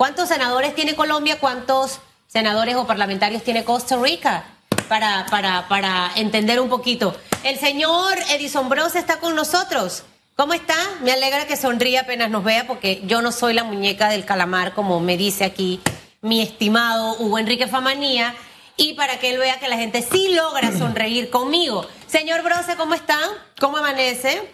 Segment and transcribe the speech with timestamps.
[0.00, 1.38] ¿Cuántos senadores tiene Colombia?
[1.38, 4.44] ¿Cuántos senadores o parlamentarios tiene Costa Rica?
[4.88, 7.14] Para, para, para entender un poquito.
[7.44, 10.04] El señor Edison Bros está con nosotros.
[10.36, 10.74] ¿Cómo está?
[11.02, 14.72] Me alegra que sonríe apenas nos vea porque yo no soy la muñeca del calamar,
[14.72, 15.82] como me dice aquí
[16.22, 18.34] mi estimado Hugo Enrique Famanía,
[18.78, 21.86] y para que él vea que la gente sí logra sonreír conmigo.
[22.06, 23.18] Señor Brose, ¿cómo está?
[23.60, 24.48] ¿Cómo amanece?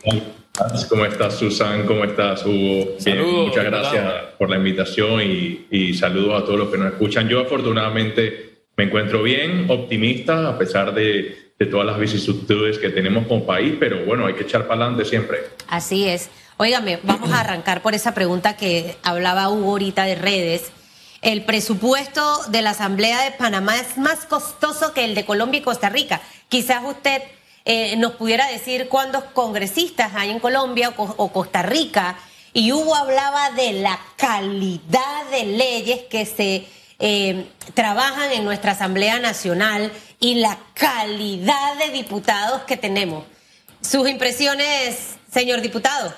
[0.89, 1.87] ¿Cómo estás, Susan?
[1.87, 2.97] ¿Cómo estás, Hugo?
[3.47, 7.29] muchas gracias por la invitación y, y saludos a todos los que nos escuchan.
[7.29, 13.27] Yo afortunadamente me encuentro bien, optimista, a pesar de de todas las vicisitudes que tenemos
[13.27, 15.39] como país, pero bueno, hay que echar para adelante siempre.
[15.69, 16.29] Así es.
[16.59, 20.71] Óigame, vamos a arrancar por esa pregunta que hablaba Hugo ahorita de redes.
[21.23, 25.63] El presupuesto de la Asamblea de Panamá es más costoso que el de Colombia y
[25.63, 26.21] Costa Rica.
[26.49, 27.23] Quizás usted
[27.67, 32.17] eh, nos pudiera decir cuántos congresistas hay en Colombia o Costa Rica.
[32.53, 36.65] Y Hugo hablaba de la calidad de leyes que se
[36.99, 37.45] eh,
[37.75, 43.25] trabajan en nuestra Asamblea Nacional y la calidad de diputados que tenemos.
[43.83, 46.15] ¿Sus impresiones, señor diputado?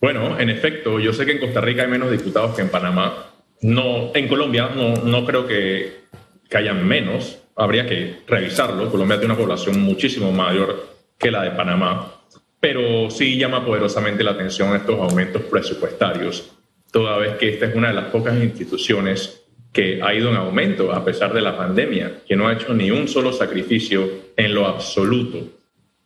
[0.00, 3.26] Bueno, en efecto, yo sé que en Costa Rica hay menos diputados que en Panamá.
[3.60, 6.04] No, en Colombia no, no creo que,
[6.48, 7.38] que hayan menos.
[7.58, 8.90] Habría que revisarlo.
[8.90, 10.86] Colombia tiene una población muchísimo mayor
[11.18, 12.14] que la de Panamá.
[12.58, 16.58] Pero sí llama poderosamente la atención estos aumentos presupuestarios
[16.90, 20.92] toda vez que esta es una de las pocas instituciones que ha ido en aumento
[20.92, 24.66] a pesar de la pandemia, que no ha hecho ni un solo sacrificio en lo
[24.66, 25.38] absoluto.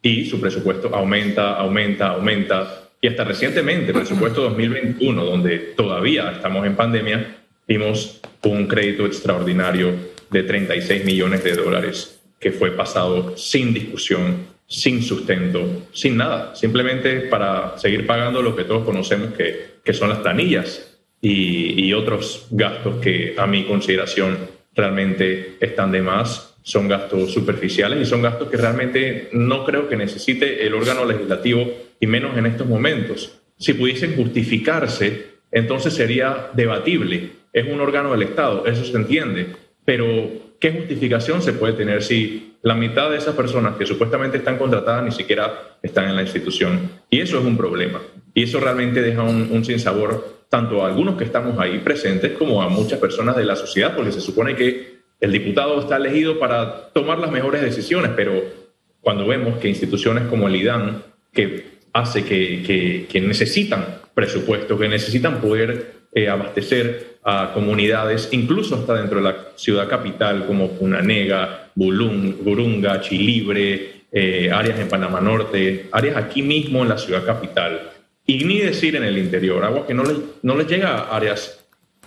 [0.02, 2.90] Y su presupuesto aumenta, aumenta, aumenta.
[3.00, 7.36] Y hasta recientemente, presupuesto 2021, donde todavía estamos en pandemia,
[7.68, 15.02] vimos un crédito extraordinario de 36 millones de dólares que fue pasado sin discusión, sin
[15.02, 20.18] sustento, sin nada, simplemente para seguir pagando lo que todos conocemos que que son las
[20.18, 24.38] planillas y, otros gastos que a mi consideración
[24.74, 29.96] realmente están de más, son gastos superficiales y son gastos que realmente no creo que
[29.96, 31.70] necesite el órgano legislativo
[32.00, 33.38] y menos en estos momentos.
[33.58, 37.30] Si pudiesen justificarse, entonces sería debatible.
[37.52, 39.48] Es un órgano del Estado, eso se entiende,
[39.84, 44.58] pero ¿qué justificación se puede tener si la mitad de esas personas que supuestamente están
[44.58, 46.90] contratadas ni siquiera están en la institución?
[47.10, 48.00] Y eso es un problema.
[48.34, 52.68] Y eso realmente deja un, sinsabor tanto a algunos que estamos ahí presentes como a
[52.68, 57.18] muchas personas de la sociedad, porque se supone que el diputado está elegido para tomar
[57.18, 58.42] las mejores decisiones, pero
[59.00, 65.40] cuando vemos que instituciones como el IDAN, que hace que, que, necesitan presupuesto, que necesitan
[65.40, 73.00] poder eh, abastecer a comunidades, incluso hasta dentro de la ciudad capital, como Punanega, Burunga,
[73.00, 77.90] Chilibre, eh, áreas en Panamá Norte, áreas aquí mismo en la ciudad capital,
[78.26, 81.64] y ni decir en el interior, agua que no les, no les llega a áreas,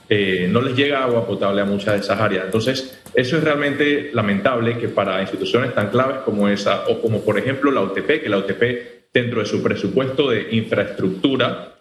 [0.09, 2.45] eh, no les llega agua potable a muchas de esas áreas.
[2.45, 7.39] Entonces, eso es realmente lamentable que para instituciones tan claves como esa, o como por
[7.39, 11.74] ejemplo la UTP, que la UTP dentro de su presupuesto de infraestructura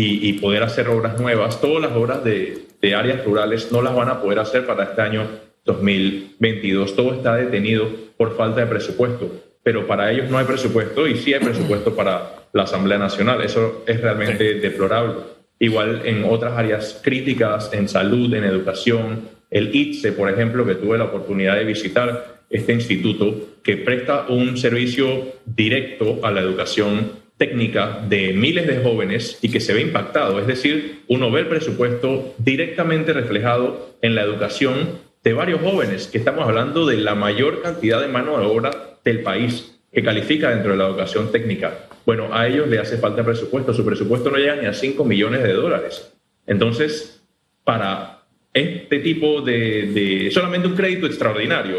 [0.00, 4.08] y, poder hacer obras nuevas, todas las obras de, de áreas rurales no las van
[4.08, 5.26] a poder hacer para este año
[5.64, 6.94] 2022.
[6.94, 9.30] Todo está detenido por falta de presupuesto,
[9.62, 13.42] pero para ellos no hay presupuesto y sí hay presupuesto para la Asamblea Nacional.
[13.42, 15.14] Eso es realmente deplorable.
[15.58, 20.98] Igual en otras áreas críticas, en salud, en educación, el ITSE, por ejemplo, que tuve
[20.98, 28.04] la oportunidad de visitar este instituto, que presta un servicio directo a la educación técnica
[28.08, 30.40] de miles de jóvenes y que se ve impactado.
[30.40, 36.18] Es decir, uno ve el presupuesto directamente reflejado en la educación de varios jóvenes, que
[36.18, 40.72] estamos hablando de la mayor cantidad de mano de obra del país que califica dentro
[40.72, 41.86] de la educación técnica.
[42.04, 43.72] Bueno, a ellos le hace falta presupuesto.
[43.72, 46.12] Su presupuesto no llega ni a 5 millones de dólares.
[46.46, 47.22] Entonces,
[47.64, 48.22] para
[48.52, 51.76] este tipo de, solamente un crédito extraordinario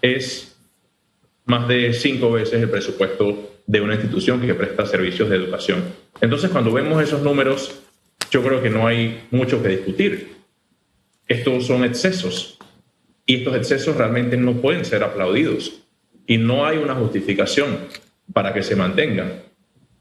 [0.00, 0.56] es
[1.44, 5.84] más de cinco veces el presupuesto de una institución que presta servicios de educación.
[6.20, 7.80] Entonces, cuando vemos esos números,
[8.32, 10.38] yo creo que no hay mucho que discutir.
[11.28, 12.58] Estos son excesos
[13.24, 15.82] y estos excesos realmente no pueden ser aplaudidos
[16.26, 17.78] y no hay una justificación
[18.32, 19.34] para que se mantengan.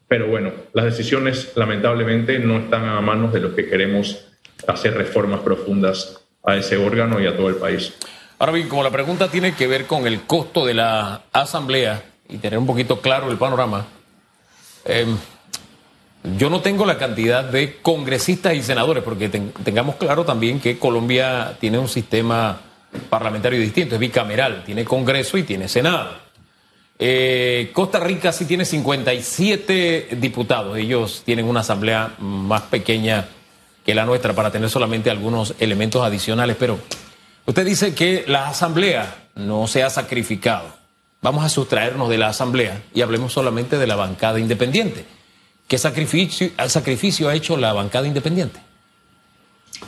[0.08, 4.26] Pero bueno, las decisiones lamentablemente no están a manos de los que queremos
[4.68, 7.94] hacer reformas profundas a ese órgano y a todo el país.
[8.40, 12.38] Ahora bien, como la pregunta tiene que ver con el costo de la asamblea y
[12.38, 13.86] tener un poquito claro el panorama,
[14.86, 15.18] em,
[16.38, 21.58] yo no tengo la cantidad de congresistas y senadores, porque tengamos claro también que Colombia
[21.60, 22.60] tiene un sistema
[23.10, 26.12] parlamentario distinto, es bicameral, tiene Congreso y tiene Senado.
[27.02, 33.26] Eh, Costa Rica sí tiene 57 diputados, ellos tienen una asamblea más pequeña
[33.86, 36.78] que la nuestra para tener solamente algunos elementos adicionales, pero
[37.46, 40.78] usted dice que la asamblea no se ha sacrificado.
[41.22, 45.04] Vamos a sustraernos de la asamblea y hablemos solamente de la bancada independiente.
[45.68, 48.60] ¿Qué sacrificio, ha hecho la bancada independiente?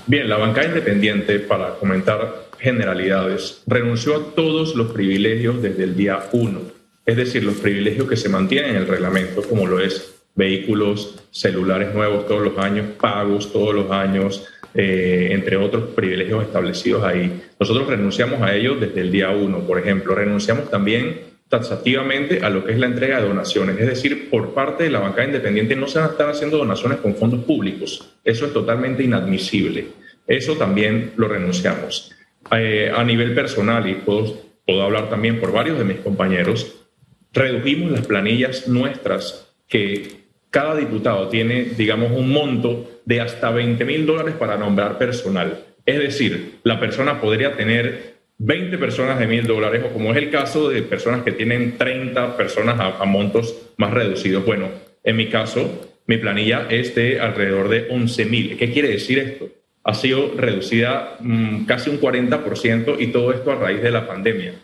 [0.07, 6.27] Bien, la bancada independiente, para comentar generalidades, renunció a todos los privilegios desde el día
[6.33, 6.61] 1,
[7.05, 11.93] es decir, los privilegios que se mantienen en el reglamento, como lo es vehículos, celulares
[11.95, 17.41] nuevos todos los años, pagos todos los años, eh, entre otros privilegios establecidos ahí.
[17.59, 20.15] Nosotros renunciamos a ellos desde el día 1, por ejemplo.
[20.15, 23.77] Renunciamos también taxativamente a lo que es la entrega de donaciones.
[23.77, 26.99] Es decir, por parte de la bancada independiente no se van a estar haciendo donaciones
[26.99, 28.15] con fondos públicos.
[28.23, 29.87] Eso es totalmente inadmisible.
[30.25, 32.13] Eso también lo renunciamos.
[32.51, 34.41] Eh, a nivel personal, y puedo
[34.81, 36.85] hablar también por varios de mis compañeros,
[37.33, 40.20] redujimos las planillas nuestras que
[40.51, 45.63] cada diputado tiene, digamos, un monto de hasta 20 mil dólares para nombrar personal.
[45.85, 50.29] Es decir, la persona podría tener 20 personas de mil dólares, o como es el
[50.29, 54.45] caso de personas que tienen 30 personas a, montos más reducidos.
[54.45, 54.69] Bueno,
[55.03, 58.57] en mi caso, mi planilla es de alrededor de 11 mil.
[58.57, 59.47] ¿Qué quiere decir esto?
[59.83, 64.55] Ha sido reducida mm, casi un 40% y todo esto a raíz de la pandemia.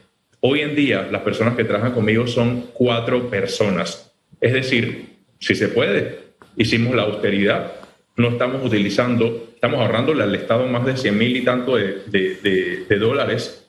[0.41, 4.11] Hoy en día, las personas que trabajan conmigo son cuatro personas.
[4.41, 6.19] Es decir, si se puede,
[6.55, 7.73] hicimos la austeridad,
[8.15, 13.67] no estamos utilizando, estamos ahorrándole al Estado más de 100 mil y tanto de dólares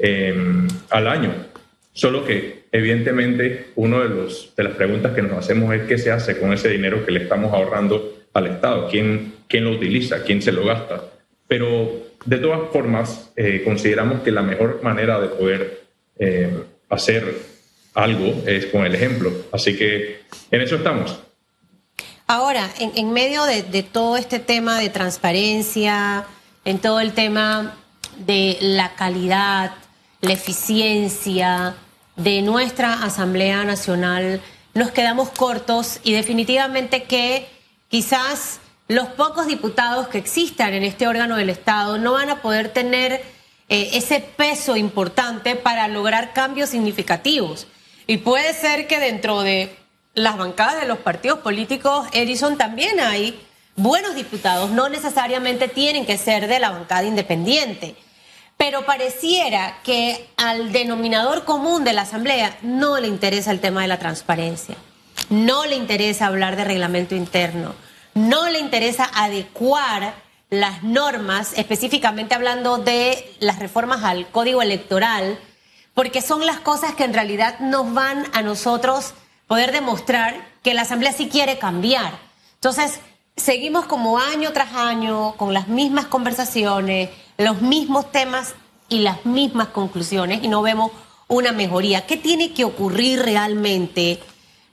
[0.00, 1.32] Em, al año.
[1.92, 6.10] Solo que, evidentemente, una de, los, de las preguntas que nos hacemos es qué se
[6.10, 10.40] hace con ese dinero que le estamos ahorrando al Estado, quién, quién lo utiliza, quién
[10.40, 11.02] se lo gasta.
[11.48, 15.80] Pero, de todas formas, eh, consideramos que la mejor manera de poder
[16.18, 17.34] em, hacer
[17.94, 19.32] algo es con el ejemplo.
[19.52, 21.18] Así que en eso estamos.
[22.26, 26.26] Ahora, en, medio de, de, todo este tema de transparencia,
[26.64, 27.76] en todo el tema
[28.18, 29.72] de la calidad,
[30.20, 31.74] la eficiencia
[32.16, 34.42] de nuestra Asamblea Nacional,
[34.74, 37.48] nos quedamos cortos y definitivamente que
[37.88, 42.70] quizás los pocos diputados que existan en este órgano del Estado no van a poder
[42.70, 43.22] tener
[43.68, 47.66] eh, ese peso importante para lograr cambios significativos.
[48.10, 49.76] Y puede ser que dentro de
[50.14, 53.38] las bancadas de los partidos políticos, Edison, también hay
[53.76, 57.96] buenos diputados, no necesariamente tienen que ser de la bancada independiente.
[58.56, 63.88] Pero pareciera que al denominador común de la Asamblea no le interesa el tema de
[63.88, 64.76] la transparencia,
[65.28, 67.74] no le interesa hablar de reglamento interno,
[68.14, 70.14] no le interesa adecuar
[70.48, 75.38] las normas, específicamente hablando de las reformas al código electoral,
[75.98, 79.14] porque son las cosas que en realidad nos van a nosotros
[79.48, 82.20] poder demostrar que la Asamblea sí quiere cambiar.
[82.54, 83.00] Entonces,
[83.36, 88.54] seguimos como año tras año con las mismas conversaciones, los mismos temas
[88.88, 90.92] y las mismas conclusiones y no vemos
[91.26, 92.06] una mejoría.
[92.06, 94.20] ¿Qué tiene que ocurrir realmente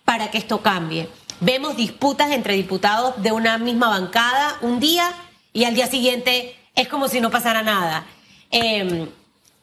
[0.04, 1.10] para que esto cambie?
[1.39, 5.12] Vemos disputas entre diputados de una misma bancada un día
[5.54, 8.06] y al día siguiente es como si no pasara nada.
[8.51, 9.10] Em,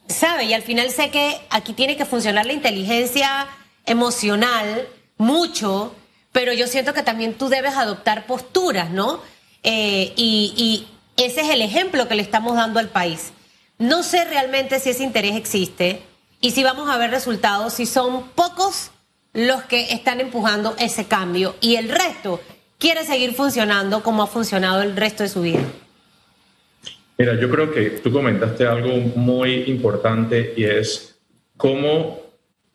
[0.09, 0.45] ¿Sabe?
[0.45, 3.49] Y al final sé que aquí tiene que funcionar la inteligencia
[3.87, 5.95] emocional mucho,
[6.33, 9.21] pero yo siento que también tú debes adoptar posturas, ¿no?
[9.63, 13.33] Eh, y ese es el ejemplo que le estamos dando al país.
[13.79, 16.03] No sé realmente si ese interés existe
[16.41, 18.91] y si vamos a ver resultados, si son pocos
[19.33, 22.41] los que están empujando ese cambio y el resto
[22.79, 25.63] quiere seguir funcionando como ha funcionado el resto de su vida.
[27.19, 31.21] Mira, yo creo que tú comentaste algo muy importante y es
[31.57, 32.21] cómo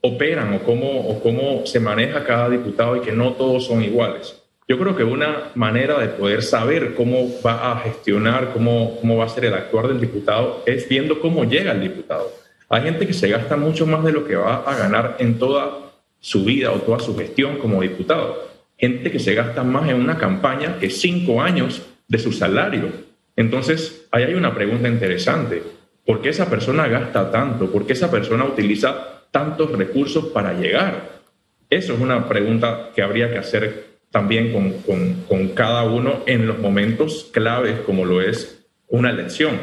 [0.02, 4.42] operan o cómo, cómo se maneja cada diputado y que no todos son iguales.
[4.68, 9.26] Yo creo que una manera de poder saber cómo va a gestionar, cómo, cómo va
[9.26, 12.32] a ser el actuar del diputado, es viendo cómo llega el diputado.
[12.70, 15.94] Hay gente que se gasta mucho más de lo que va a ganar en toda
[16.20, 18.50] su vida o toda su gestión como diputado.
[18.78, 23.07] Gente que se gasta más en una campaña que cinco años de su salario.
[23.38, 25.64] Entonces, ahí hay una pregunta interesante.
[26.06, 27.72] ¿Por qué esa persona gasta tanto?
[27.72, 31.22] ¿Por qué esa persona utiliza tantos recursos para llegar?
[31.70, 36.60] Eso es una pregunta que habría que hacer también con, con, cada uno en los
[36.60, 39.60] momentos claves como lo es una elección,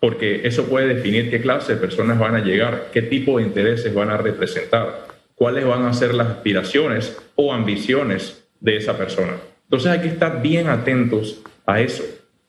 [0.00, 3.94] porque eso puede definir qué clase de personas van a llegar, qué tipo de intereses
[3.94, 9.34] van a representar, cuáles van a ser las aspiraciones o ambiciones de esa persona.
[9.62, 12.02] Entonces hay que estar bien atentos a eso,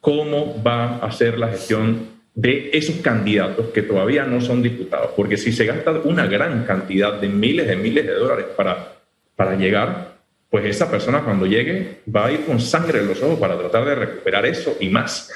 [0.05, 5.35] cómo va a ser la gestión de esos candidatos que todavía no son diputados, porque
[5.35, 8.97] si se gasta una gran cantidad de miles de miles de dólares para,
[9.35, 10.17] para llegar,
[10.51, 13.83] pues esa persona cuando llegue va a ir con sangre en los ojos para tratar
[13.83, 15.31] de recuperar eso y más.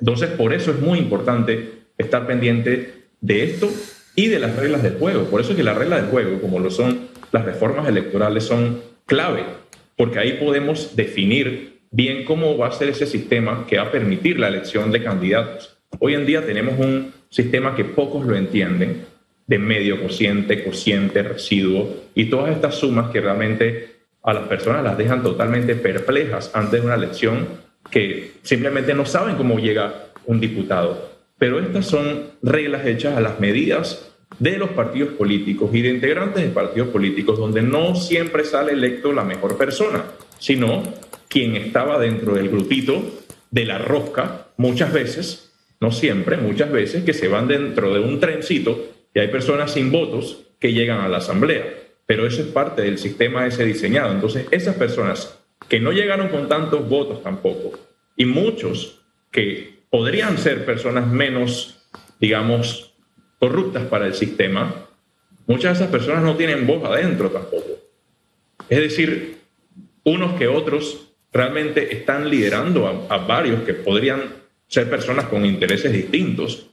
[0.00, 3.68] Entonces, por eso es muy importante estar pendiente de esto
[4.16, 5.24] y de las reglas del juego.
[5.24, 8.80] Por eso es que las reglas del juego, como lo son las reformas electorales, son
[9.04, 9.44] clave,
[9.98, 14.40] porque ahí podemos definir bien cómo va a ser ese sistema que va a permitir
[14.40, 15.76] la elección de candidatos.
[16.00, 19.06] Hoy en día tenemos un sistema que pocos lo entienden,
[19.46, 23.90] de medio cociente, cociente, residuo y todas estas sumas que realmente
[24.24, 27.46] a las personas las dejan totalmente perplejas antes de una elección
[27.92, 31.12] que simplemente no saben cómo llega un diputado.
[31.38, 34.10] Pero estas son reglas hechas a las medidas
[34.40, 39.12] de los partidos políticos y de integrantes de partidos políticos, donde no siempre sale electo
[39.12, 40.02] la mejor persona,
[40.40, 40.82] sino
[41.28, 43.02] quien estaba dentro del grupito
[43.50, 48.20] de la rosca, muchas veces, no siempre, muchas veces, que se van dentro de un
[48.20, 51.64] trencito y hay personas sin votos que llegan a la asamblea.
[52.06, 54.12] Pero eso es parte del sistema ese diseñado.
[54.12, 55.38] Entonces, esas personas
[55.68, 57.78] que no llegaron con tantos votos tampoco,
[58.16, 59.00] y muchos
[59.30, 61.86] que podrían ser personas menos,
[62.20, 62.94] digamos,
[63.38, 64.86] corruptas para el sistema,
[65.46, 67.78] muchas de esas personas no tienen voz adentro tampoco.
[68.68, 69.38] Es decir,
[70.04, 74.22] unos que otros realmente están liderando a, varios que podrían
[74.66, 76.70] ser personas con intereses distintos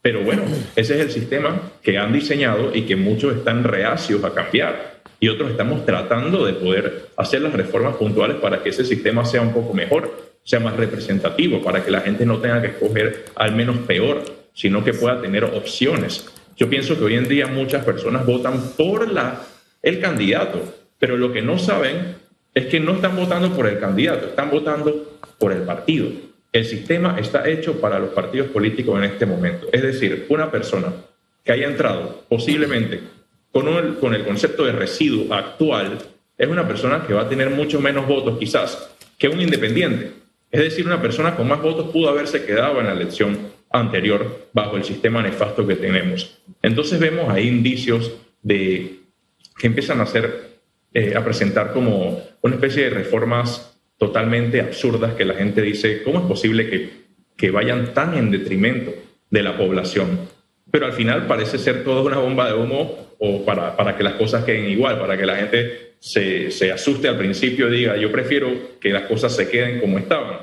[0.00, 0.42] pero bueno,
[0.76, 5.00] ese es el sistema que han diseñado y que muchos están reacios a cambiar.
[5.20, 9.42] Y otros estamos tratando de poder hacer las reformas puntuales para que ese sistema sea
[9.42, 13.54] un poco mejor, sea más representativo, para que la gente no tenga que escoger al
[13.56, 14.22] menos peor,
[14.54, 16.28] sino que pueda tener opciones.
[16.56, 19.42] Yo pienso que hoy en día muchas personas votan por la,
[19.82, 20.62] el candidato,
[20.98, 22.14] pero lo que no saben
[22.54, 26.08] es que no están votando por el candidato, están votando por el partido.
[26.52, 29.68] El sistema está hecho para los partidos políticos en este momento.
[29.72, 30.92] Es decir, una persona
[31.44, 33.00] que haya entrado posiblemente
[33.52, 35.98] con, con el concepto de residuo actual
[36.36, 40.12] es una persona que va a tener mucho menos votos quizás que un independiente.
[40.50, 43.36] Es decir, una persona con más votos pudo haberse quedado en la elección
[43.70, 46.38] anterior bajo el sistema nefasto que tenemos.
[46.62, 48.12] Entonces vemos ahí indicios
[48.42, 49.00] de
[49.58, 50.47] que empiezan a hacer,
[50.94, 56.20] eh, a presentar como una especie de reformas totalmente absurdas que la gente dice, ¿cómo
[56.20, 56.90] es posible que,
[57.36, 58.92] que vayan tan en detrimento
[59.30, 60.20] de la población?
[60.70, 64.14] Pero al final parece ser toda una bomba de humo o para, para que las
[64.14, 68.12] cosas queden igual, para que la gente se, se asuste al principio y diga, yo
[68.12, 70.38] prefiero que las cosas se queden como estaban.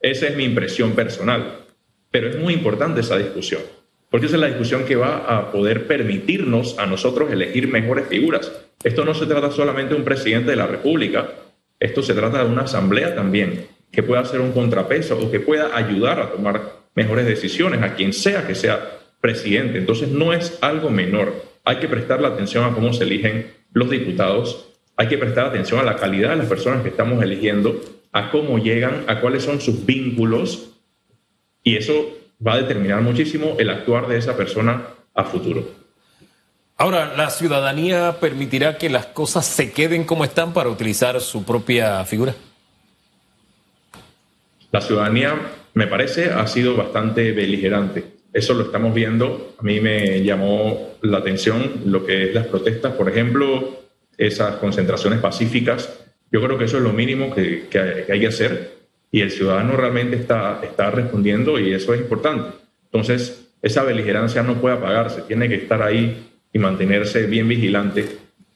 [0.00, 1.64] Esa es mi impresión personal.
[2.10, 3.62] Pero es muy importante esa discusión,
[4.14, 8.52] porque esa es la discusión que va a poder permitirnos a nosotros elegir mejores figuras.
[8.84, 11.32] Esto no se trata solamente de un presidente de la República,
[11.80, 15.76] esto se trata de una asamblea también que pueda hacer un contrapeso o que pueda
[15.76, 16.62] ayudar a tomar
[16.94, 19.78] mejores decisiones a quien sea que sea presidente.
[19.78, 21.34] Entonces no es algo menor.
[21.64, 25.80] Hay que prestar la atención a cómo se eligen los diputados, hay que prestar atención
[25.80, 27.80] a la calidad de las personas que estamos eligiendo,
[28.12, 30.70] a cómo llegan, a cuáles son sus vínculos
[31.64, 32.16] y eso
[32.46, 34.82] va a determinar muchísimo el actuar de esa persona
[35.14, 35.84] a futuro.
[36.76, 42.04] Ahora, ¿la ciudadanía permitirá que las cosas se queden como están para utilizar su propia
[42.04, 42.34] figura?
[44.72, 45.34] La ciudadanía,
[45.74, 48.04] me parece, ha sido bastante beligerante.
[48.32, 49.54] Eso lo estamos viendo.
[49.56, 53.84] A mí me llamó la atención lo que es las protestas, por ejemplo,
[54.18, 56.00] esas concentraciones pacíficas.
[56.32, 57.68] Yo creo que eso es lo mínimo que,
[58.10, 58.73] hay que hacer
[59.14, 62.48] y el ciudadano realmente está, está respondiendo y eso es importante.
[62.86, 68.08] Entonces, esa beligerancia no puede apagarse, tiene que estar ahí y mantenerse bien vigilante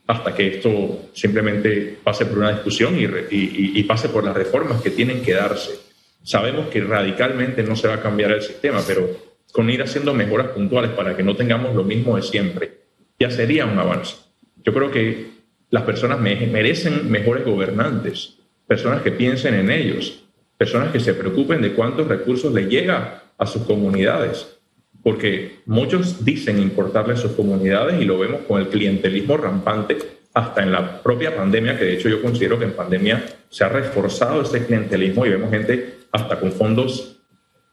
[0.09, 5.23] hasta que esto simplemente pase por una discusión y, pase por las reformas que tienen
[5.23, 5.79] que darse.
[6.25, 9.09] Sabemos que radicalmente no se va a cambiar el sistema, pero
[9.53, 12.81] con ir haciendo mejoras puntuales para que no tengamos lo mismo de siempre,
[13.17, 14.17] ya sería un avance.
[14.65, 15.29] Yo creo que
[15.71, 20.25] las personas merecen mejores gobernantes, personas que piensen en ellos,
[20.59, 24.59] personas que se preocupen de cuántos recursos les llega a sus comunidades,
[25.05, 29.97] porque muchos dicen importarle a sus comunidades y lo vemos con el clientelismo rampante
[30.35, 33.69] hasta en la propia pandemia, que de hecho yo considero que en pandemia se ha
[33.69, 37.21] reforzado ese clientelismo y vemos gente hasta con fondos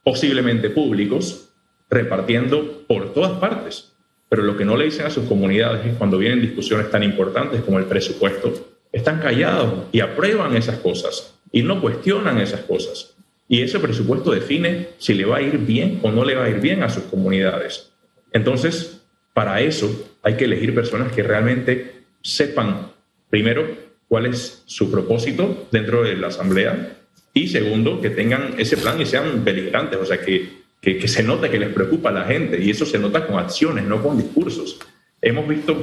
[0.04, 1.50] posiblemente públicos
[1.90, 3.92] repartiendo por todas partes.
[4.28, 7.62] Pero lo que no le dicen a sus comunidades es cuando vienen discusiones tan importantes
[7.62, 8.52] como el presupuesto,
[8.92, 13.14] están callados y aprueban esas cosas y no cuestionan esas cosas.
[13.48, 16.50] Y ese presupuesto define si le va a ir bien o no le va a
[16.50, 17.92] ir bien a sus comunidades.
[18.32, 22.90] Entonces, para eso hay que elegir personas que realmente sepan,
[23.30, 23.66] primero,
[24.08, 26.96] cuál es su propósito dentro de la asamblea
[27.36, 30.48] y segundo, que tengan ese plan y sean beligerantes, o sea, que,
[30.80, 33.84] que, se note que les preocupa a la gente y eso se nota con acciones,
[33.84, 34.78] no con discursos.
[35.20, 35.76] Hemos visto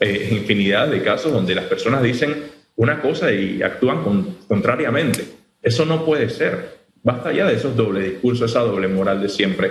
[0.00, 4.02] eh, infinidad de casos donde las personas dicen una cosa y actúan
[4.48, 5.24] contrariamente.
[5.62, 6.78] Eso no puede ser.
[7.02, 9.70] Basta ya de esos doble discursos, esa doble moral de siempre.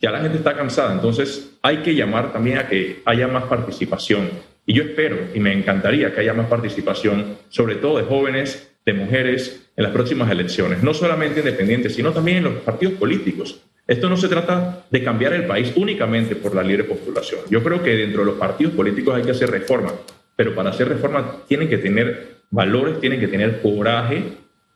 [0.00, 4.30] Ya la gente está cansada, entonces hay que llamar también a que haya más participación.
[4.66, 8.94] Y yo espero y me encantaría que haya más participación, sobre todo de jóvenes, de
[8.94, 13.60] mujeres, en las próximas elecciones, no solamente independientes, sino también en los partidos políticos.
[13.86, 17.40] Esto no se trata de cambiar el país únicamente por la libre postulación.
[17.50, 19.94] Yo creo que dentro de los partidos políticos hay que hacer reformas,
[20.36, 24.22] pero para hacer reformas tienen que tener valores, tienen que tener coraje,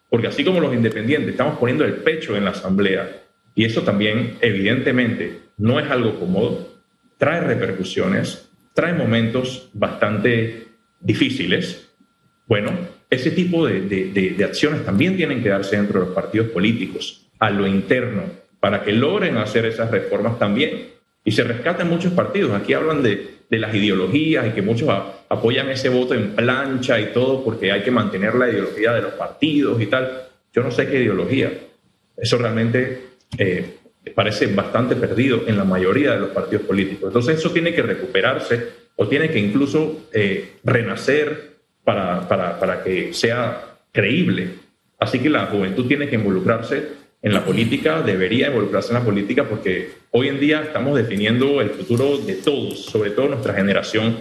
[0.08, 3.22] porque así como los independientes estamos poniendo el pecho en la asamblea,
[3.54, 6.68] y eso también evidentemente no es algo cómodo,
[7.18, 10.68] trae repercusiones, trae momentos bastante
[11.00, 11.90] difíciles.
[12.46, 12.72] Bueno,
[13.10, 17.50] ese tipo de, de acciones también tienen que darse dentro de los partidos políticos, a
[17.50, 18.22] lo interno,
[18.60, 20.88] para que logren hacer esas reformas también.
[21.24, 22.52] Y se rescatan muchos partidos.
[22.52, 24.88] Aquí hablan de, de las ideologías y que muchos
[25.28, 29.14] apoyan ese voto en plancha y todo porque hay que mantener la ideología de los
[29.14, 30.28] partidos y tal.
[30.52, 31.52] Yo no sé qué ideología.
[32.16, 33.08] Eso realmente
[33.38, 33.76] eh,
[34.14, 37.08] parece bastante perdido en la mayoría de los partidos políticos.
[37.08, 43.12] Entonces eso tiene que recuperarse o tiene que incluso eh, renacer para, para, para que
[43.12, 44.50] sea creíble.
[44.98, 49.44] Así que la juventud tiene que involucrarse en la política, debería involucrarse en la política
[49.48, 54.18] porque hoy en día estamos definiendo el futuro de todos, sobre todo nuestra generación.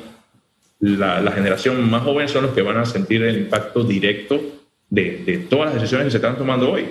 [0.80, 4.42] La, generación más joven son los que van a sentir el impacto directo
[4.90, 6.86] de, de todas las decisiones que se están tomando hoy,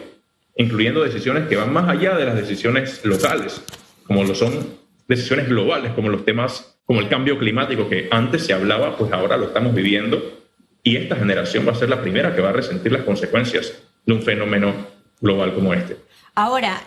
[0.56, 3.62] incluyendo decisiones que van más allá de las decisiones locales,
[4.06, 4.52] como lo son
[5.08, 9.38] decisiones globales, como los temas como el cambio climático que antes se hablaba, pues ahora
[9.38, 10.42] lo estamos viviendo
[10.82, 14.12] y esta generación va a ser la primera que va a resentir las consecuencias de
[14.12, 14.91] un fenómeno
[15.22, 15.98] global como este.
[16.34, 16.82] Ahora,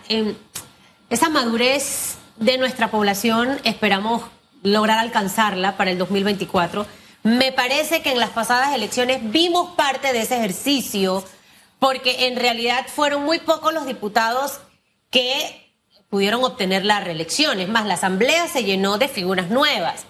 [1.10, 4.22] esa madurez de nuestra población esperamos
[4.62, 6.86] lograr alcanzarla para el 2024.
[7.24, 11.24] Me parece que en las pasadas elecciones vimos parte de ese ejercicio
[11.80, 14.60] porque en realidad fueron muy pocos los diputados
[15.10, 15.72] que
[16.08, 17.58] pudieron obtener la reelección.
[17.60, 20.06] Es más, la Asamblea se llenó de figuras nuevas.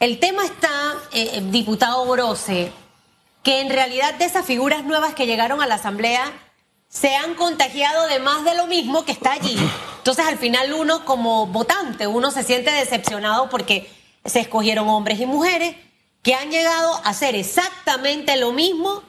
[0.00, 2.72] El tema está, eh, diputado Brose,
[3.42, 6.32] que en realidad de esas figuras nuevas que llegaron a la Asamblea,
[6.90, 9.56] se han contagiado de más de lo mismo que está allí.
[9.98, 13.88] Entonces al final uno como votante, uno se siente decepcionado porque
[14.24, 15.76] se escogieron hombres y mujeres
[16.22, 19.02] que han llegado a hacer exactamente lo mismo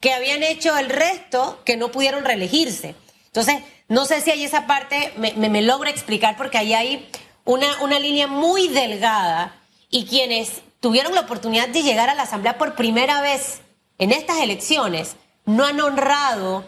[0.00, 2.94] que habían hecho el resto que no pudieron reelegirse.
[3.26, 7.08] Entonces, no sé si hay esa parte, me, me, logra explicar porque ahí hay
[7.44, 9.56] una, una línea muy delgada
[9.90, 13.60] y quienes tuvieron la oportunidad de llegar a la Asamblea por primera vez
[13.98, 16.64] en estas elecciones no han honrado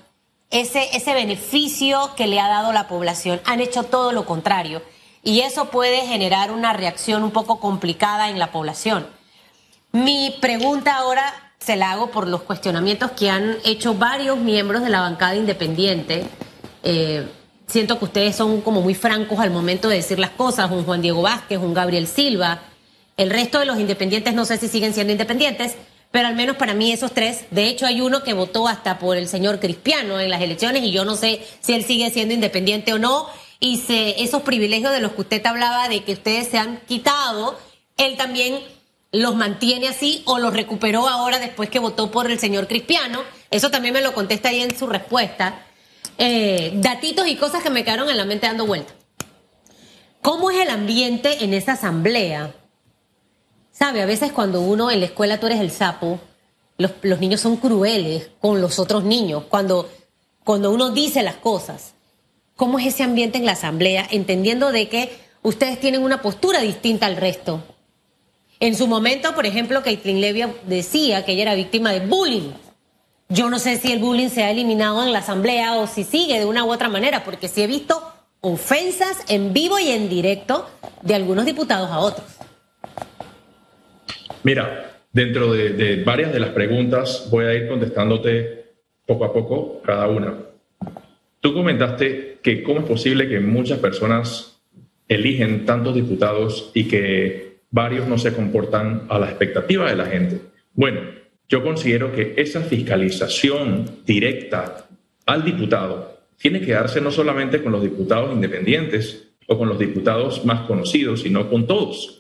[0.51, 3.41] ese, ese beneficio que le ha dado la población.
[3.45, 4.83] Han hecho todo lo contrario.
[5.23, 9.07] Y eso puede generar una reacción un poco complicada en la población.
[9.93, 14.89] Mi pregunta ahora se la hago por los cuestionamientos que han hecho varios miembros de
[14.89, 16.25] la bancada independiente.
[16.83, 17.29] Eh,
[17.67, 21.03] siento que ustedes son como muy francos al momento de decir las cosas, un Juan
[21.03, 22.63] Diego Vázquez, un Gabriel Silva.
[23.17, 25.77] El resto de los independientes no sé si siguen siendo independientes,
[26.11, 29.17] pero al menos para mí esos tres, de hecho hay uno que votó hasta por
[29.17, 32.93] el señor Cristiano en las elecciones y yo no sé si él sigue siendo independiente
[32.93, 33.29] o no,
[33.61, 37.59] y se, esos privilegios de los que usted hablaba de que ustedes se han quitado,
[37.97, 38.59] él también
[39.13, 43.71] los mantiene así o los recuperó ahora después que votó por el señor Cristiano, eso
[43.71, 45.67] también me lo contesta ahí en su respuesta.
[46.19, 48.93] Eh, datitos y cosas que me quedaron en la mente dando vuelta.
[50.23, 52.55] ¿Cómo es el ambiente en esa asamblea?
[53.81, 56.21] Sabe, a veces cuando uno en la escuela tú eres el sapo,
[56.77, 59.89] los, niños son crueles con los otros niños, cuando,
[60.45, 61.95] cuando uno dice las cosas.
[62.57, 67.07] ¿Cómo es ese ambiente en la asamblea, entendiendo de que ustedes tienen una postura distinta
[67.07, 67.63] al resto?
[68.61, 72.51] En su momento, por ejemplo, Caitlin Levia decía que ella era víctima de bullying.
[73.31, 76.39] Yo no sé si el bullying se ha eliminado en la asamblea o si sigue
[76.39, 78.13] de una u otra manera, porque sí he visto
[78.43, 80.69] ofensas en vivo y en directo
[81.01, 82.27] de algunos diputados a otros.
[84.43, 88.65] Mira, dentro de, varias de las preguntas voy a ir contestándote
[89.07, 90.35] poco a poco cada una.
[91.41, 94.63] Tú comentaste que cómo es posible que muchas personas
[95.09, 100.41] eligen tantos diputados y que varios no se comportan a la expectativa de la gente.
[100.75, 101.01] Bueno,
[101.49, 104.87] yo considero que esa fiscalización directa
[105.27, 110.45] al diputado tiene que darse no solamente con los diputados independientes o con los diputados
[110.45, 112.20] más conocidos, sino con todos.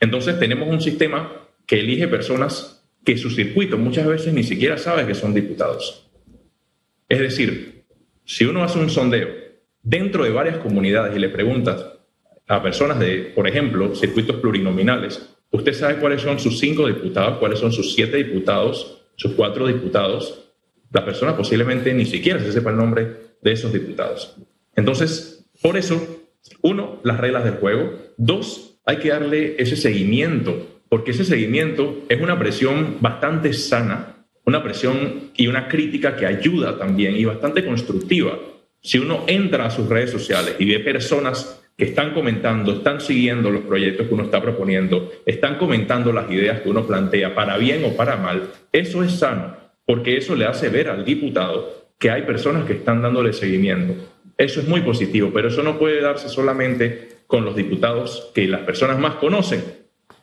[0.00, 5.06] Entonces tenemos un sistema que elige personas que su circuito muchas veces ni siquiera sabe
[5.06, 6.10] que son diputados.
[7.08, 7.84] Es decir,
[8.24, 9.28] si uno hace un sondeo
[9.82, 11.84] dentro de varias comunidades y le preguntas
[12.46, 17.58] a personas de, por ejemplo, circuitos plurinominales, ¿usted sabe cuáles son sus cinco diputados, cuáles
[17.58, 20.52] son sus siete diputados sus cuatro diputados,
[20.90, 24.36] la persona posiblemente ni siquiera se sepa el nombre de esos diputados.
[24.74, 26.24] Entonces, por eso,
[26.62, 27.98] uno, las reglas del juego.
[28.16, 34.62] Dos, hay que darle ese seguimiento, porque ese seguimiento es una presión bastante sana, una
[34.62, 38.38] presión y una crítica que ayuda también y bastante constructiva.
[38.80, 43.50] Si uno entra a sus redes sociales y ve personas que están comentando, están siguiendo
[43.50, 47.84] los proyectos que uno está proponiendo, están comentando las ideas que uno plantea, para bien
[47.84, 52.22] o para mal, eso es sano, porque eso le hace ver al diputado que hay
[52.22, 53.94] personas que están dándole seguimiento.
[54.36, 58.60] Eso es muy positivo, pero eso no puede darse solamente con los diputados que las
[58.60, 59.64] personas más conocen.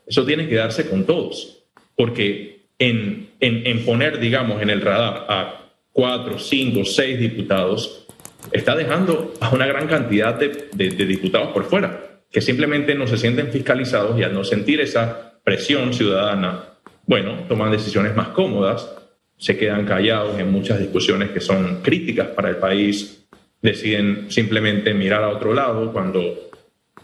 [0.06, 1.64] Eso tiene que darse con todos,
[1.96, 8.06] porque en, en, poner, digamos, en el radar a cuatro, cinco, seis diputados,
[8.52, 13.52] está dejando a una gran cantidad de, diputados por fuera, que simplemente no se sienten
[13.52, 16.76] fiscalizados y al no sentir esa presión ciudadana,
[17.08, 18.88] bueno, toman decisiones más cómodas,
[19.36, 23.28] se quedan callados en muchas discusiones que son críticas para el país,
[23.64, 26.49] deciden simplemente mirar a otro lado cuando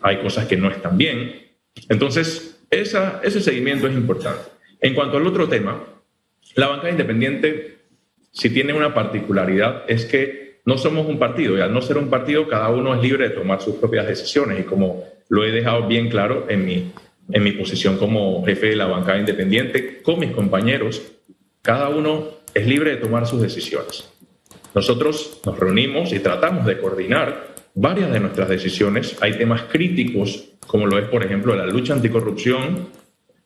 [0.06, 1.48] hay cosas que no están bien.
[1.89, 4.44] Entonces, ese seguimiento es importante.
[4.80, 5.84] En cuanto al otro tema,
[6.54, 7.80] la banca independiente,
[8.32, 12.12] si tiene una particularidad, es que no somos un partido y al no ser un
[12.12, 15.88] partido cada uno es libre de tomar sus propias decisiones y como lo he dejado
[15.88, 16.91] bien claro en mi,
[17.32, 21.02] en mi posición como jefe de la bancada independiente con mis compañeros,
[21.63, 24.08] cada uno es libre de tomar sus decisiones.
[24.76, 27.44] Nosotros nos reunimos y tratamos de coordinar
[27.75, 29.17] varias de nuestras decisiones.
[29.21, 32.88] Hay temas críticos como lo es, por ejemplo, la lucha anticorrupción,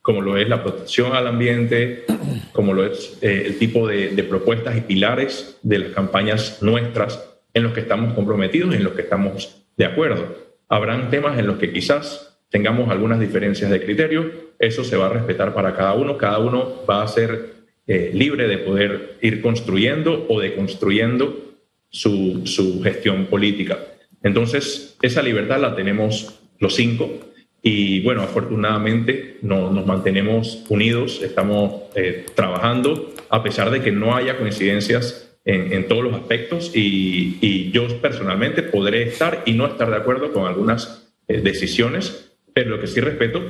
[0.02, 2.06] como lo es la protección al ambiente,
[2.54, 7.64] como lo es eh, el tipo de, propuestas y pilares de las campañas nuestras en
[7.64, 10.36] los que estamos comprometidos y en los que estamos de acuerdo.
[10.70, 15.10] Habrán temas en los que quizás tengamos algunas diferencias de criterio, eso se va a
[15.10, 17.54] respetar para cada uno, cada uno va a ser
[17.86, 21.56] eh, libre de poder ir construyendo o deconstruyendo
[21.90, 23.78] su, su gestión política.
[24.24, 27.10] Entonces, esa libertad la tenemos los cinco
[27.62, 34.38] y bueno, afortunadamente nos mantenemos unidos, estamos eh, trabajando a pesar de que no haya
[34.38, 40.32] coincidencias en, todos los aspectos y, yo personalmente podré estar y no estar de acuerdo
[40.32, 43.42] con algunas eh, decisiones, pero lo que sí respeto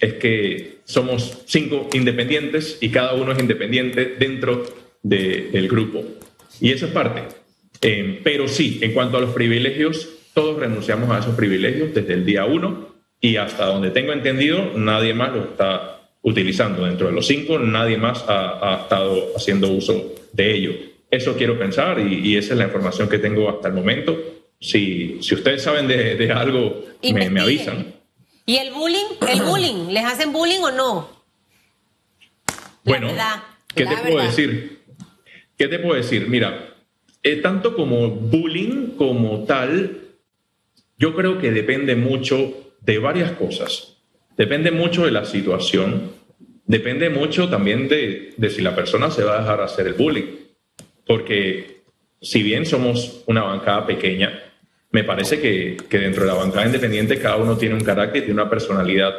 [0.00, 4.64] es que somos cinco independientes y cada uno es independiente dentro
[5.02, 6.04] del grupo.
[6.60, 7.22] Y eso es parte.
[7.80, 12.26] Eh, pero sí, en cuanto a los privilegios, todos renunciamos a esos privilegios desde el
[12.26, 16.84] día uno y hasta donde tengo entendido, nadie más lo está utilizando.
[16.84, 20.72] Dentro de los cinco, nadie más ha, estado haciendo uso de ello.
[21.10, 24.14] Eso quiero pensar y, esa es la información que tengo hasta el momento.
[24.60, 27.94] Si, si ustedes saben de, algo, me, me, avisan.
[28.44, 29.06] ¿Y el bullying?
[29.26, 29.88] ¿El bullying?
[29.88, 31.16] ¿Les hacen bullying o no?
[32.84, 33.08] bueno,
[33.74, 34.80] ¿qué te puedo decir?
[35.56, 36.28] ¿Qué te puedo decir?
[36.28, 36.74] Mira,
[37.22, 40.02] eh, tanto como bullying como tal,
[40.98, 43.96] yo creo que depende mucho de varias cosas.
[44.36, 46.12] Depende mucho de la situación,
[46.66, 50.36] depende mucho también de, si la persona se va a dejar hacer el bullying.
[51.06, 51.82] Porque
[52.20, 54.42] si bien somos una bancada pequeña,
[54.90, 58.48] me parece que, dentro de la bancada independiente cada uno tiene un carácter y una
[58.48, 59.14] personalidad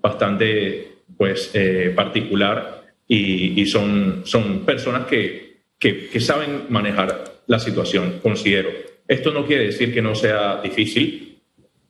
[0.00, 8.70] bastante pues, eh, particular y, son, son personas que, que, saben manejar la situación, considero.
[9.10, 11.40] Esto no quiere decir que no sea difícil,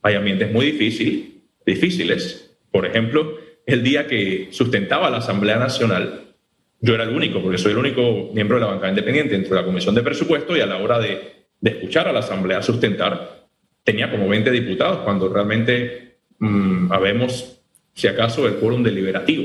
[0.00, 1.26] hay ambientes muy difíciles,
[1.66, 2.56] difíciles.
[2.72, 6.32] Por ejemplo, el día que sustentaba la Asamblea Nacional,
[6.80, 9.60] yo era el único, porque soy el único miembro de la bancada independiente dentro de
[9.60, 13.44] la Comisión de Presupuesto y a la hora de, escuchar a la Asamblea sustentar,
[13.84, 17.60] tenía como 20 diputados, cuando realmente mmm, habemos,
[17.92, 19.44] si acaso, el quórum deliberativo,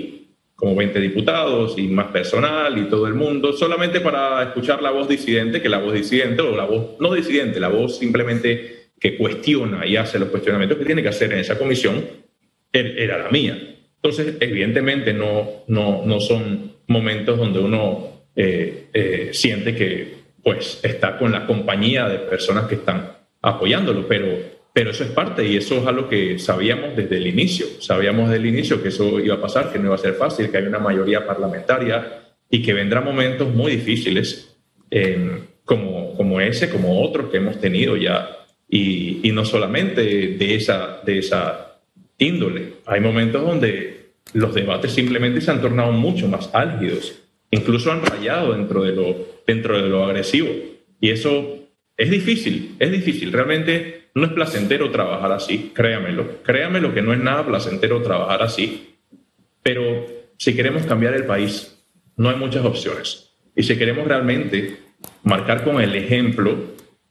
[0.56, 5.08] como 20 diputados y más personal y todo el mundo, solamente para escuchar la voz
[5.08, 9.86] disidente, que la voz disidente o la voz no disidente, la voz simplemente que cuestiona
[9.86, 12.06] y hace los cuestionamientos que tiene que hacer en esa comisión,
[12.72, 13.76] er, era la mía.
[14.02, 21.18] Entonces, evidentemente no, no, no son momentos donde uno eh, eh, siente que pues está
[21.18, 24.28] con la compañía de personas que están apoyándolo, pero,
[24.76, 27.66] pero eso es parte y eso es algo que sabíamos desde el inicio.
[27.80, 30.52] Sabíamos desde el inicio que eso iba a pasar, que no iba a ser fácil,
[30.52, 34.54] que hay una mayoría parlamentaria y que vendrán momentos muy difíciles
[34.92, 38.30] eh, como, como ese, como otros que hemos tenido ya
[38.70, 41.80] y, no solamente de esa, de esa
[42.18, 42.74] índole.
[42.86, 47.18] Hay momentos donde los debates simplemente se han tornado mucho más álgidos,
[47.50, 49.16] incluso han rayado dentro de lo,
[49.48, 50.50] dentro de lo agresivo.
[51.00, 51.60] Y eso
[51.96, 53.32] es difícil, es difícil.
[53.32, 56.42] Realmente no es placentero trabajar así, créamelo.
[56.42, 58.96] Créamelo que no es nada placentero trabajar así.
[59.62, 60.06] Pero
[60.38, 61.84] si queremos cambiar el país,
[62.16, 63.34] no hay muchas opciones.
[63.56, 64.78] Y si queremos realmente
[65.24, 66.56] marcar con el ejemplo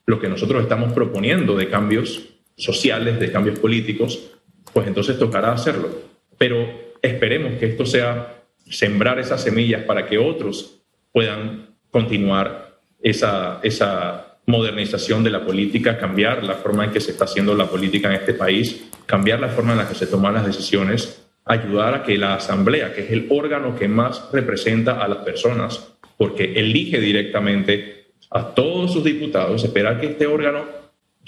[0.06, 4.32] lo que nosotros estamos proponiendo de cambios sociales, de cambios políticos,
[4.72, 5.90] pues entonces tocará hacerlo.
[6.38, 6.66] Pero
[7.02, 10.80] esperemos que esto sea sembrar esas semillas para que otros
[11.12, 17.24] puedan continuar esa, esa modernización de la política, cambiar la forma en que se está
[17.24, 20.46] haciendo la política en este país, cambiar la forma en la que se toman las
[20.46, 25.18] decisiones, ayudar a que la Asamblea, que es el órgano que más representa a las
[25.18, 30.64] personas, porque elige directamente a todos sus diputados, esperar que este órgano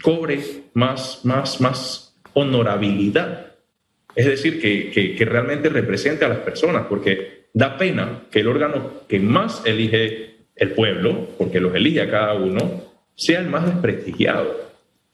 [0.03, 0.41] cobre
[0.75, 3.53] más, más, más honorabilidad.
[4.15, 9.03] Es decir, que, que, realmente represente a las personas, porque da pena que el órgano
[9.09, 12.86] que más elige el pueblo, porque los elige a cada uno,
[13.17, 14.67] sea el más desprestigiado.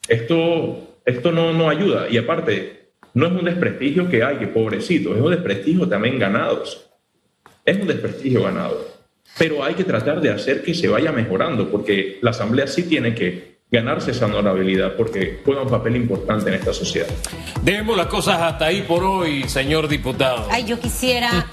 [0.08, 2.08] Esto, esto no, no ayuda.
[2.10, 6.90] Y aparte, no es un desprestigio que hay, que pobrecito, es un desprestigio también ganados.
[7.64, 8.92] Es un desprestigio ganado.
[9.38, 13.14] Pero hay que tratar de hacer que se vaya mejorando, porque la Asamblea sí tiene
[13.14, 17.08] que ganarse esa honorabilidad porque juega un papel importante en esta sociedad.
[17.62, 20.46] Dejemos las cosas hasta ahí por hoy, señor diputado.
[20.50, 21.46] Ay, yo quisiera.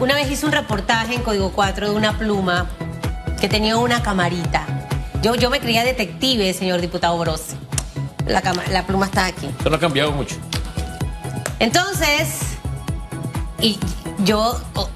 [0.00, 2.68] Una vez hice un reportaje en Código 4 de una pluma
[3.40, 4.79] que tenía una camarita.
[5.22, 7.54] Yo, yo me creía detective, señor diputado Bros.
[8.26, 9.46] La, la pluma está aquí.
[9.46, 10.36] Esto no ha cambiado mucho.
[11.58, 12.40] Entonces,
[13.60, 13.78] y
[14.24, 14.88] yo oh,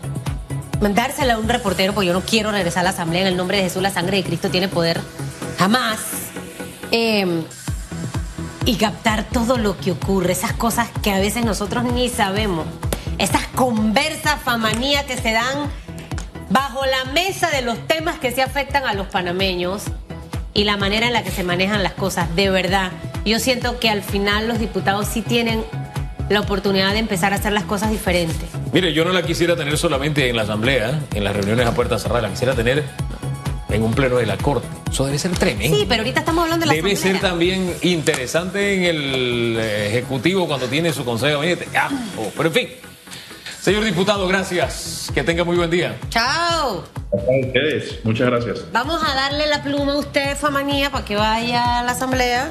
[0.80, 3.58] mandársela a un reportero, porque yo no quiero regresar a la asamblea en el nombre
[3.58, 5.00] de Jesús, la sangre de Cristo tiene poder.
[5.58, 6.00] Jamás
[6.96, 7.42] Em,
[8.66, 12.66] y captar todo lo que ocurre, esas cosas que a veces nosotros ni sabemos,
[13.18, 15.72] esas conversas famanías que se dan
[16.50, 19.82] bajo la mesa de los temas que se afectan a los panameños
[20.54, 22.92] y la manera en la que se manejan las cosas, de verdad.
[23.24, 25.64] Yo siento que al final los diputados sí tienen
[26.30, 28.48] la oportunidad de empezar a hacer las cosas diferentes.
[28.72, 32.02] Mire, yo no la quisiera tener solamente en la Asamblea, en las reuniones a puertas
[32.02, 32.84] cerradas, la quisiera tener
[33.68, 34.66] en un pleno de la Corte.
[34.90, 35.76] Eso debe ser tremendo.
[35.76, 40.46] Sí, pero ahorita estamos hablando de la Debe ser también interesante en el eh, Ejecutivo
[40.46, 42.68] cuando tiene su consejo de ah, oh, pero en fin.
[43.64, 45.10] Señor diputado, gracias.
[45.14, 45.98] Que tenga muy buen día.
[46.10, 46.84] Chao.
[47.10, 48.04] A ustedes.
[48.04, 48.70] Muchas gracias.
[48.72, 52.50] Vamos a darle la pluma a usted, Famanía, para que vaya a la asamblea.